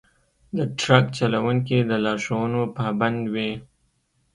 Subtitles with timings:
[0.57, 3.51] د ټرک چلونکي د لارښوونو پابند وي.